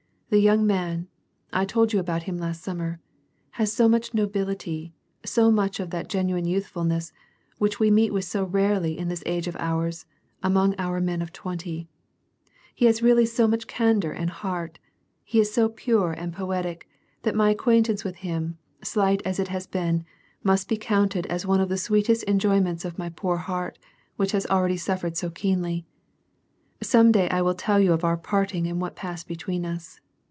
[0.33, 1.09] The young man,—
[1.51, 3.01] I told you about him last summer—
[3.59, 4.93] has so much nobility,
[5.25, 7.11] so much of that gen uine youth fulness,
[7.57, 10.05] which we meet with so rarely in this age of ours,
[10.41, 11.89] among our old men of twenty!
[12.73, 14.79] He has really so much candor and heart!
[15.25, 16.87] he is so pure and poetic,
[17.23, 20.05] that my acquain tan(»i with him, slight as it has been,
[20.43, 23.77] must be counted as one of the sweetest enjoyments of my poor heart,
[24.15, 25.83] which has already suffered so keenly.
[26.81, 29.99] Some day I will tell you of our parting and what passed between us.